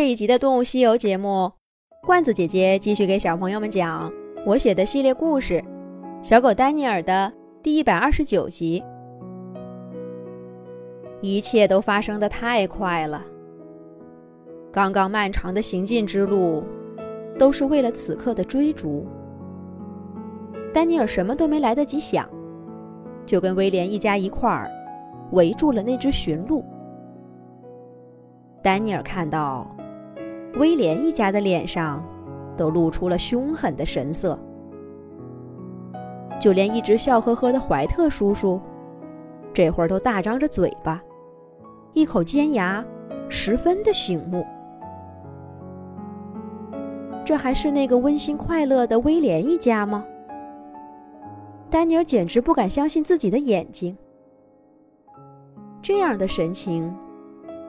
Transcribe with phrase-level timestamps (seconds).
[0.00, 1.52] 这一集的《动物西游》节目，
[2.02, 4.10] 罐子姐姐继续给小朋友们讲
[4.46, 5.62] 我写的系列故事
[6.22, 7.30] 《小狗丹尼尔》的
[7.62, 8.82] 第一百二十九集。
[11.20, 13.22] 一切都发生的太快了，
[14.72, 16.64] 刚刚漫长的行进之路，
[17.38, 19.06] 都是为了此刻的追逐。
[20.72, 22.26] 丹尼尔什么都没来得及想，
[23.26, 24.70] 就跟威廉一家一块儿
[25.32, 26.64] 围住了那只驯鹿。
[28.62, 29.70] 丹尼尔看到。
[30.54, 32.04] 威廉一家的脸上
[32.56, 34.38] 都露出了凶狠的神色，
[36.40, 38.60] 就连一直笑呵呵的怀特叔叔，
[39.54, 41.02] 这会儿都大张着嘴巴，
[41.92, 42.84] 一口尖牙，
[43.28, 44.44] 十分的醒目。
[47.24, 50.04] 这还是那个温馨快乐的威廉一家吗？
[51.70, 53.96] 丹尼尔简直不敢相信自己的眼睛。
[55.80, 56.92] 这样的神情，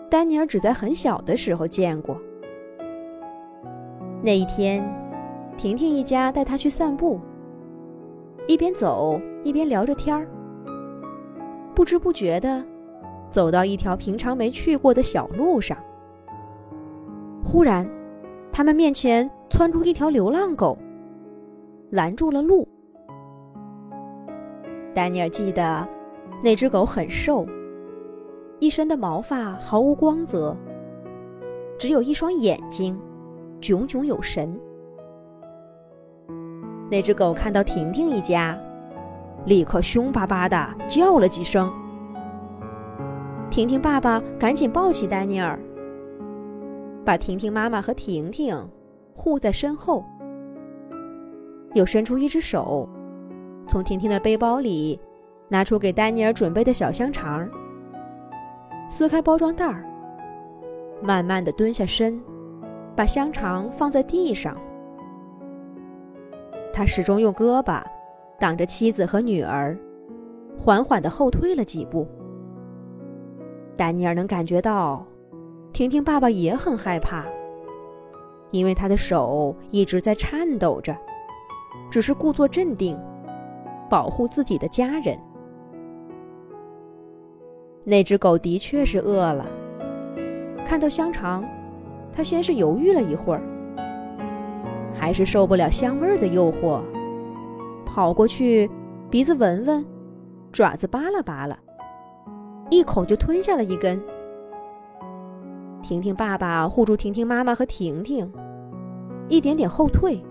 [0.10, 2.20] 丹尼尔只在很小的时候见过。
[4.24, 4.88] 那一天，
[5.58, 7.20] 婷婷一家带他去散步，
[8.46, 10.28] 一边走一边聊着天儿。
[11.74, 12.64] 不知不觉的，
[13.32, 15.76] 走到一条平常没去过的小路上。
[17.44, 17.90] 忽然，
[18.52, 20.78] 他们面前窜出一条流浪狗，
[21.90, 22.68] 拦住了路。
[24.94, 25.88] 丹尼尔记得，
[26.44, 27.44] 那只狗很瘦，
[28.60, 30.56] 一身的毛发毫无光泽，
[31.80, 32.96] 只有一双眼睛。
[33.62, 34.60] 炯炯有神。
[36.90, 38.60] 那只狗看到婷婷一家，
[39.46, 41.72] 立刻凶巴巴的叫了几声。
[43.50, 45.58] 婷婷爸爸赶紧抱起丹尼尔，
[47.06, 48.58] 把婷婷妈妈和婷婷
[49.14, 50.04] 护在身后，
[51.74, 52.90] 又伸出一只手，
[53.68, 55.00] 从婷婷的背包里
[55.48, 57.50] 拿出给丹尼尔准备的小香肠，
[58.90, 59.86] 撕开包装袋儿，
[61.02, 62.22] 慢慢的蹲下身。
[62.96, 64.56] 把香肠放在地上，
[66.74, 67.82] 他始终用胳膊
[68.40, 69.78] 挡着妻子和女儿，
[70.58, 72.08] 缓缓地后退了几步。
[73.78, 75.06] 丹尼尔能感觉到，
[75.74, 77.26] 婷婷爸爸也很害怕，
[78.52, 80.96] 因为他的手一直在颤抖着，
[81.90, 83.00] 只是故作镇定，
[83.90, 85.18] 保护自己的家人。
[87.84, 89.48] 那只狗的确是饿了，
[90.66, 91.44] 看到香肠。
[92.14, 93.42] 他先是犹豫了一会儿，
[94.94, 96.82] 还是受不了香味儿的诱惑，
[97.86, 98.70] 跑过去，
[99.10, 99.86] 鼻子闻闻，
[100.52, 101.58] 爪子扒拉扒拉，
[102.70, 104.02] 一口就吞下了一根。
[105.82, 108.32] 婷婷爸爸护住婷婷妈妈和婷婷，
[109.30, 110.22] 一点点后退。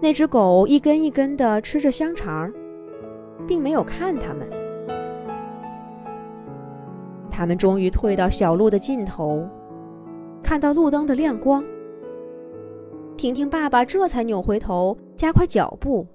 [0.00, 2.52] 那只狗一根一根的吃着香肠，
[3.46, 4.46] 并没有看他们。
[7.30, 9.48] 他们终于退到小路的尽头。
[10.44, 11.64] 看到路灯的亮光，
[13.16, 16.06] 婷婷爸爸这才扭回头，加快脚步，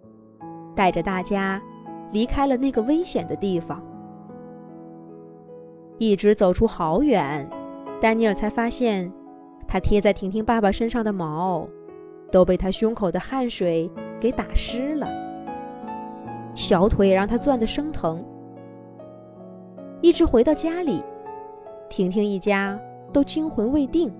[0.75, 1.59] 带着大家
[2.11, 3.83] 离开了那个危险的地方。
[5.97, 7.49] 一直走出好远，
[7.99, 9.11] 丹尼尔才发现，
[9.67, 11.67] 他贴在婷婷爸爸身上的毛
[12.31, 13.89] 都被他胸口的汗水
[14.21, 15.07] 给打湿了，
[16.53, 18.23] 小腿让他攥得生疼。
[20.01, 21.03] 一直回到家里，
[21.89, 22.79] 婷婷一家。
[23.11, 24.11] 都惊魂未定。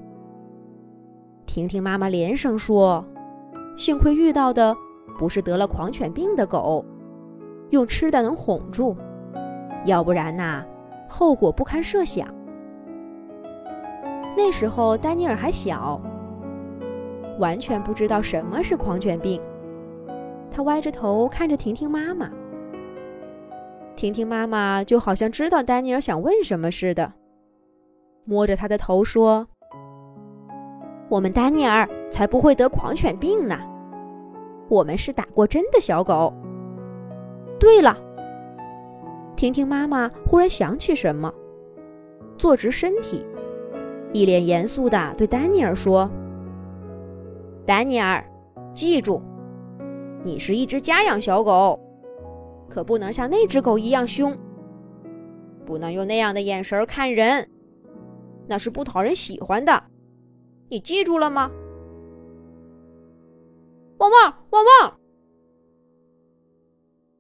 [1.45, 3.03] 婷婷妈妈连声说
[3.77, 4.75] ：“幸亏遇到的
[5.17, 6.85] 不是得了狂犬病的狗，
[7.69, 8.95] 用吃的能哄住，
[9.85, 10.63] 要不然呐，
[11.07, 12.27] 后果不堪设想。”
[14.38, 16.00] 那时候丹尼尔还小，
[17.39, 19.41] 完全不知道什么是狂犬病。
[20.51, 22.29] 他歪着头看着婷婷妈妈，
[23.95, 27.13] 婷婷妈妈就好像知道丹尼尔想问什么似的。
[28.29, 29.47] 摸着他的头说
[31.09, 33.59] ：“我们丹尼尔才不会得狂犬病呢，
[34.67, 36.31] 我们是打过针的小狗。”
[37.59, 37.97] 对了，
[39.35, 41.34] 婷婷妈妈忽然想起什么，
[42.38, 43.25] 坐直身体，
[44.13, 46.07] 一脸严肃地对丹尼尔说
[47.65, 48.24] ：“丹尼尔，
[48.75, 49.19] 记住，
[50.21, 51.80] 你是一只家养小狗，
[52.69, 54.38] 可不能像那只狗一样凶，
[55.65, 57.50] 不能用那样的眼神看人。”
[58.50, 59.92] 那是不讨人喜欢的，
[60.69, 61.51] 你记住了吗？
[64.00, 65.00] 汪汪汪汪！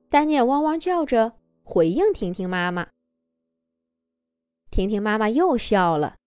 [0.09, 2.89] 丹尼尔汪汪叫着回应婷婷妈妈。
[4.71, 6.17] 婷婷妈妈又笑了，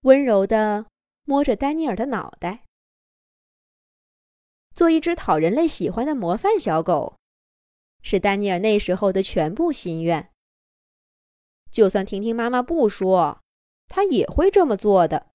[0.00, 0.86] 温柔的
[1.24, 2.64] 摸着丹尼尔的脑袋。
[4.74, 7.16] 做一只讨人类喜欢的模范小狗，
[8.02, 10.32] 是丹尼尔那时候的全部心愿。
[11.70, 13.38] 就算婷婷妈妈不说。
[13.88, 15.30] 他也会这么做的。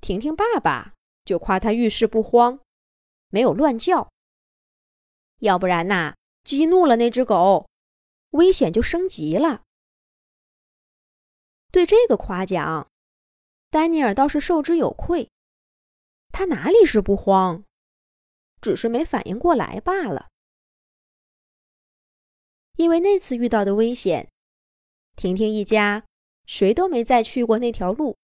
[0.00, 2.60] 婷婷爸爸就夸他遇事不慌，
[3.28, 4.10] 没有乱叫。
[5.38, 6.14] 要不然呐，
[6.44, 7.68] 激怒了那只狗，
[8.30, 9.62] 危险就升级了。
[11.70, 12.90] 对这个夸奖，
[13.70, 15.30] 丹尼尔倒是受之有愧。
[16.32, 17.64] 他哪里是不慌，
[18.60, 20.28] 只是没反应过来罢了。
[22.76, 24.30] 因为那次遇到的危险，
[25.16, 26.06] 婷婷一家
[26.46, 28.16] 谁都没再去过那条路。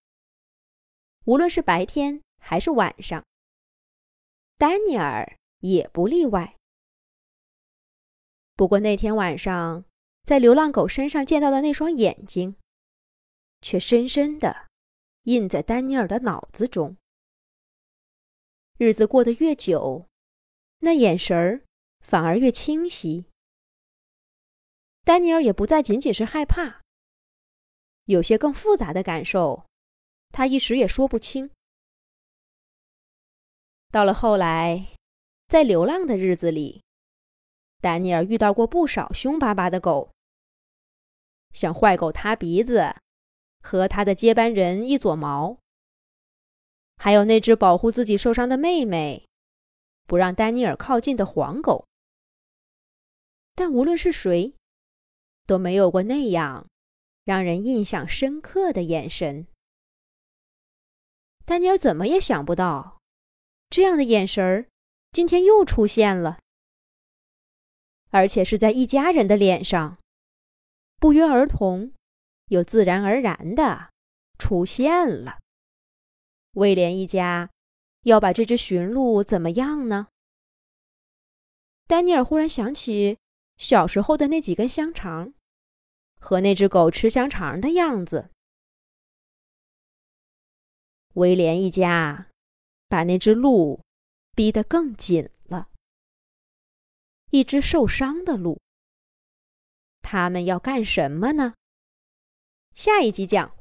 [1.25, 3.25] 无论是白天还是晚上，
[4.57, 6.55] 丹尼尔也不例外。
[8.55, 9.85] 不过那天晚上，
[10.23, 12.55] 在流浪狗身上见到的那双眼睛。
[13.59, 14.67] 却深深的
[15.23, 16.95] 印在丹尼尔的脑子中。
[18.77, 20.07] 日子过得越久，
[20.77, 21.63] 那眼神儿
[21.99, 23.25] 反而越清晰。
[25.03, 26.83] 丹尼尔也不再仅仅是害怕，
[28.07, 29.65] 有些更复杂的感受，
[30.29, 31.49] 他一时也说不清。
[33.89, 34.93] 到了后来，
[35.47, 36.83] 在流浪的日子里，
[37.79, 40.11] 丹尼尔遇到过不少凶巴巴的狗，
[41.53, 42.95] 像坏狗塌鼻子。
[43.59, 45.57] 和他的接班人一撮毛，
[46.95, 49.27] 还有那只保护自己受伤的妹妹，
[50.05, 51.85] 不让丹尼尔靠近的黄狗。
[53.55, 54.53] 但无论是谁，
[55.45, 56.65] 都没有过那样
[57.27, 59.47] 让人印象深刻的眼神。
[61.45, 63.01] 丹尼尔怎么也想不到，
[63.69, 64.69] 这样的眼神儿
[65.11, 66.39] 今天又出现了，
[68.11, 69.97] 而且是在一家人的脸上，
[70.95, 71.91] 不约而同。
[72.47, 73.89] 又自然而然的
[74.37, 75.39] 出现了。
[76.53, 77.49] 威廉一家
[78.03, 80.07] 要把这只驯鹿怎么样呢？
[81.87, 83.17] 丹尼尔忽然想起
[83.57, 85.33] 小时候的那几根香肠，
[86.19, 88.29] 和那只狗吃香肠的样子。
[91.13, 92.27] 威廉一家
[92.87, 93.81] 把那只鹿
[94.35, 95.69] 逼得更紧了，
[97.31, 98.61] 一只受伤的鹿。
[100.01, 101.55] 他们要干什么呢？
[102.75, 103.56] 下一集讲。